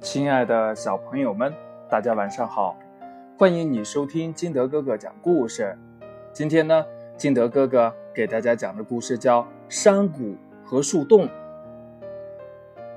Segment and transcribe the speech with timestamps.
[0.00, 1.52] 亲爱的小朋友们，
[1.86, 2.74] 大家晚上好！
[3.36, 5.76] 欢迎你收听金德哥哥讲故事。
[6.32, 6.86] 今天呢，
[7.18, 10.34] 金德哥哥给大家讲的故事叫《山谷
[10.64, 11.26] 和树洞》。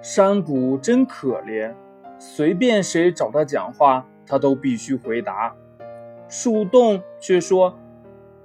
[0.02, 1.74] 山谷真可怜，
[2.18, 5.54] 随便谁找他讲话，他都必须回答。
[6.30, 7.78] 树洞却说：“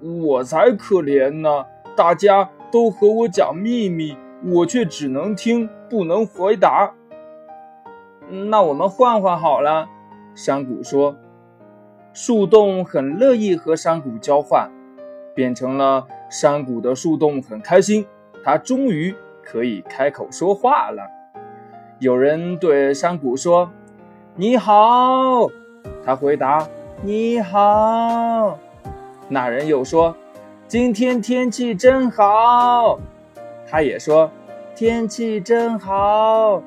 [0.02, 1.64] 我才可怜呢，
[1.96, 6.92] 大家都和我讲秘密，我却只能听，不能回答。”
[8.30, 9.88] 那我们换换好了，
[10.34, 11.16] 山谷说。
[12.14, 14.68] 树洞很乐意和山谷交换，
[15.36, 18.04] 变成了山谷的树洞很开心，
[18.42, 21.02] 它终于可以开口说话了。
[22.00, 23.70] 有人对山谷说
[24.34, 25.46] ：“你好。”
[26.04, 26.66] 他回答
[27.02, 28.58] ：“你好。”
[29.28, 30.16] 那人又说
[30.66, 32.98] ：“今天天气真好。”
[33.68, 34.28] 他也说
[34.74, 36.62] ：“天气真好。”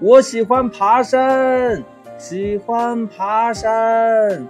[0.00, 1.82] 我喜欢爬山，
[2.16, 4.46] 喜欢爬山。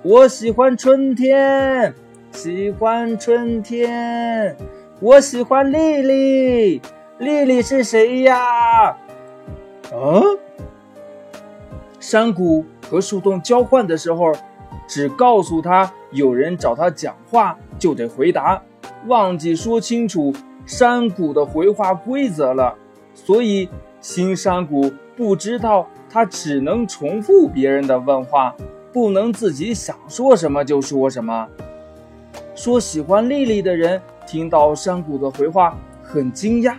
[0.00, 1.92] 我喜欢春天，
[2.30, 4.56] 喜欢春天。
[5.00, 6.80] 我喜欢丽丽，
[7.18, 8.96] 丽丽是谁呀？
[9.92, 10.22] 嗯，
[11.98, 14.30] 山谷和树洞交换的时候，
[14.86, 18.62] 只告诉他有人找他讲话就得回答，
[19.08, 20.32] 忘记说清楚
[20.64, 22.76] 山谷的回话规则了，
[23.14, 23.68] 所以。
[24.02, 28.52] 新山谷不知道，他只能重复别人的问话，
[28.92, 31.46] 不能自己想说什么就说什么。
[32.56, 36.74] 说喜欢丽丽的人听到山谷的回话很惊讶，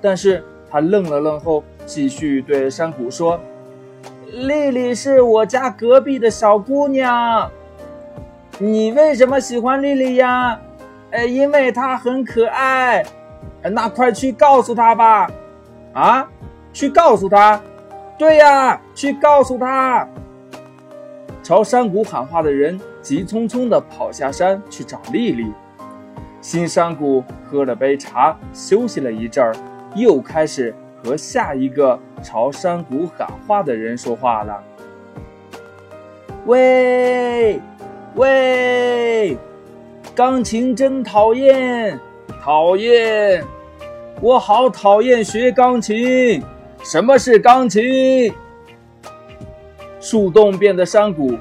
[0.00, 3.38] 但是他愣了愣后，继续对山谷说
[4.32, 7.50] ：“丽丽是我家隔壁的小姑娘，
[8.58, 10.58] 你为什么喜欢丽丽呀？
[11.10, 13.04] 呃，因为她很可爱。
[13.62, 15.30] 那快去告诉她吧，
[15.92, 16.26] 啊？”
[16.72, 17.60] 去告诉他，
[18.18, 20.08] 对呀，去告诉他。
[21.42, 25.52] 朝山谷喊话的人急匆匆地跑下山去找丽丽。
[26.40, 29.54] 新山谷喝了杯茶，休息了一阵儿，
[29.94, 34.62] 又开始和下一个朝山谷喊话的人说话了。
[36.46, 37.60] 喂，
[38.14, 39.36] 喂，
[40.14, 41.98] 钢琴真讨厌，
[42.40, 43.44] 讨厌，
[44.20, 46.42] 我好讨厌学钢琴。
[46.84, 48.34] 什么是钢琴？
[50.00, 51.38] 树洞变的山谷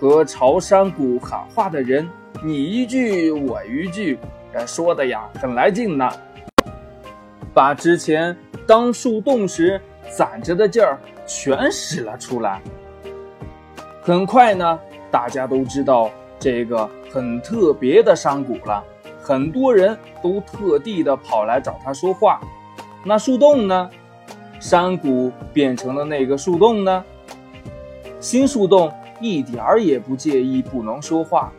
[0.00, 2.08] 和朝山谷喊话的人，
[2.42, 4.18] 你一句我一句，
[4.66, 6.10] 说的呀很来劲呢，
[7.52, 8.34] 把之前
[8.66, 9.78] 当树洞时
[10.08, 12.58] 攒着的劲儿全使了出来。
[14.00, 18.82] 很快呢，大家都知道这个很特别的山谷了，
[19.20, 22.40] 很多人都特地的跑来找他说话。
[23.04, 23.90] 那树洞呢？
[24.60, 27.04] 山谷变成了那个树洞呢？
[28.20, 31.52] 新树洞一点儿也不介意不能说话，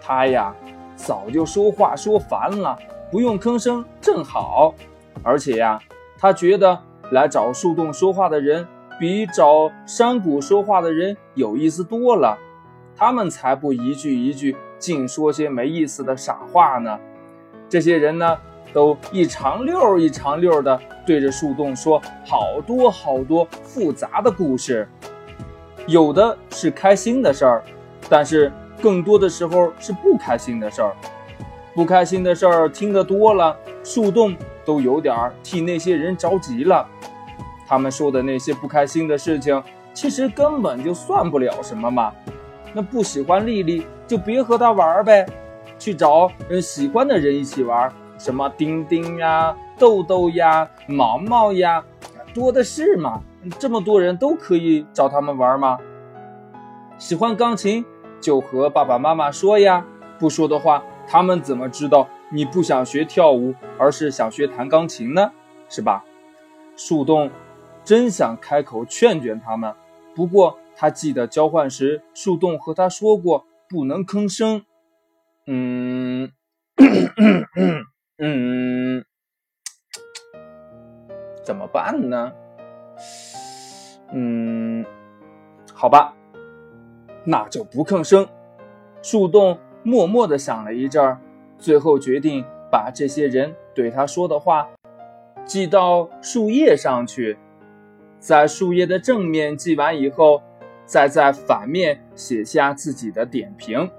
[0.00, 0.54] 他呀
[0.96, 2.78] 早就说话说烦了，
[3.10, 4.74] 不用吭声正好。
[5.22, 5.78] 而且呀，
[6.18, 6.78] 他觉得
[7.10, 8.66] 来找树洞说话的人
[8.98, 12.38] 比找山谷说话的人有意思多了，
[12.96, 16.98] 他们才不一句一句净说些没意思的傻话呢。
[17.68, 18.38] 这些人呢？
[18.72, 24.88] 都一长溜儿一长溜儿的对着树洞说好多好多复杂的故事，
[25.86, 27.62] 有的是开心的事儿，
[28.08, 28.50] 但是
[28.80, 30.92] 更多的时候是不开心的事儿。
[31.74, 36.86] 不开心的事儿听得多了，树洞都有点替那些人着急了。
[37.66, 39.62] 他们说的那些不开心的事情，
[39.94, 42.12] 其实根本就算不了什么嘛。
[42.74, 45.26] 那不喜欢丽丽就别和她玩呗，
[45.78, 47.90] 去找嗯喜欢的人一起玩。
[48.22, 51.84] 什么丁丁呀、豆豆呀、毛毛呀，
[52.32, 53.20] 多的是嘛！
[53.58, 55.76] 这么多人都可以找他们玩吗？
[56.98, 57.84] 喜欢钢琴
[58.20, 59.84] 就和爸爸妈妈说呀，
[60.20, 65.32] 不说的话，他们怎么知道你不想学跳舞，而是想学弹钢琴呢？
[65.68, 66.04] 是吧？
[66.76, 67.28] 树洞
[67.82, 69.74] 真想开口劝劝他们，
[70.14, 74.62] 不过他记得交换时树洞和他说过不能吭声。
[75.48, 76.30] 嗯。
[78.18, 79.04] 嗯，
[81.42, 82.32] 怎么办呢？
[84.12, 84.84] 嗯，
[85.72, 86.14] 好吧，
[87.24, 88.28] 那就不吭声。
[89.00, 91.18] 树洞默默的想了一阵儿，
[91.58, 94.68] 最后决定把这些人对他说的话
[95.44, 97.36] 记到树叶上去，
[98.20, 100.40] 在树叶的正面记完以后，
[100.84, 103.90] 再在反面写下自己的点评。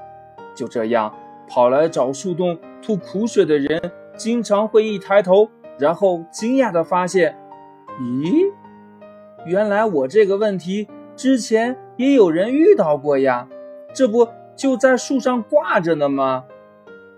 [0.55, 1.13] 就这样，
[1.49, 3.91] 跑来找树洞吐苦水的人。
[4.15, 7.35] 经常会一抬头，然后惊讶地发现，
[7.99, 8.51] 咦，
[9.45, 13.47] 原来我这个问题之前也有人遇到过呀，
[13.93, 16.45] 这不就在树上挂着呢吗？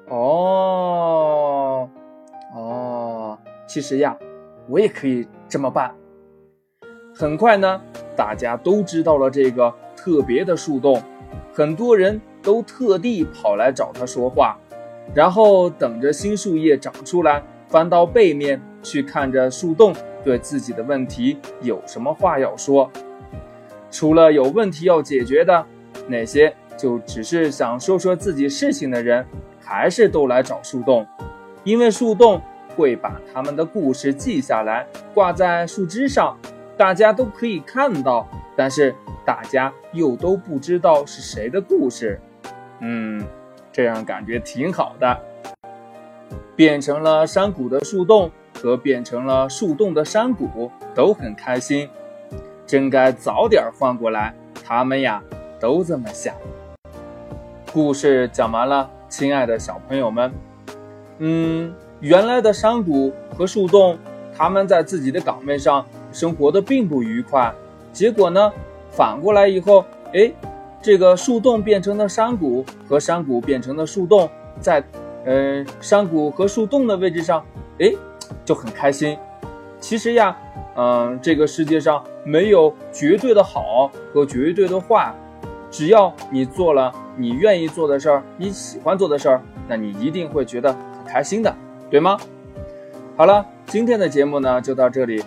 [0.07, 1.89] 哦，
[2.55, 3.37] 哦，
[3.67, 4.17] 其实呀，
[4.69, 5.93] 我也可以这么办。
[7.13, 7.81] 很快呢，
[8.15, 11.01] 大家都知道了这个特别的树洞，
[11.53, 14.57] 很多人都特地跑来找他说话，
[15.13, 19.93] 然后等着新树叶长出来，翻到背面去看着树洞，
[20.23, 22.91] 对自己的问题有什么话要说。
[23.91, 25.65] 除了有问题要解决的，
[26.07, 29.25] 那些就只是想说说自己事情的人，
[29.63, 31.05] 还是都来找树洞，
[31.63, 32.41] 因为树洞
[32.75, 36.37] 会把他们的故事记下来，挂在树枝上。
[36.77, 38.93] 大家都可以看到，但是
[39.25, 42.19] 大家又都不知道是谁的故事。
[42.81, 43.23] 嗯，
[43.75, 45.19] 这样感觉挺好的。
[46.55, 51.89] 变成了山谷的树洞和变成了树洞的山谷都很开心，
[52.65, 54.33] 真该早点换过来。
[54.65, 55.21] 他们呀，
[55.59, 56.33] 都这么想。
[57.73, 60.31] 故事讲完了，亲爱的小朋友们。
[61.17, 63.97] 嗯，原来的山谷和树洞，
[64.33, 65.85] 他们在自己的岗位上。
[66.13, 67.53] 生活的并不愉快，
[67.91, 68.49] 结果呢，
[68.89, 69.83] 反过来以后，
[70.13, 70.31] 哎，
[70.85, 74.29] 这个树洞变成了山谷，和山谷变成了树洞，
[74.59, 74.83] 在，
[75.25, 77.43] 呃，山谷和树洞的位置上，
[77.79, 77.91] 哎，
[78.45, 79.17] 就很开心。
[79.79, 80.37] 其实呀，
[80.77, 85.11] 嗯，这个世界上没有绝对的好和绝对的坏，
[85.71, 91.51] 只要你做了你愿意做的事儿，你喜欢做的事儿，那你一定会觉得很开心的，
[91.89, 92.15] 对吗？
[93.17, 95.23] 好了，今天的节目呢就到这里。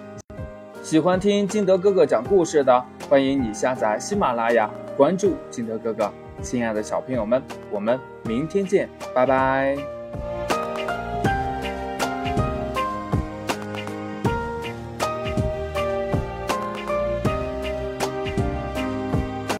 [0.85, 6.13] 喜欢听金德哥哥讲故事的，欢迎你下载喜马拉雅，关注金德哥哥。
[6.43, 7.41] 亲爱的小朋友们，
[7.71, 9.98] 我们明天见，拜拜。